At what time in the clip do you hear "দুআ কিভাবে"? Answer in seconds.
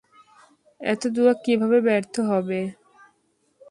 1.15-1.77